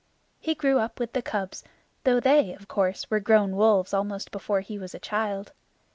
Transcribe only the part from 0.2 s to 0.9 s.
He grew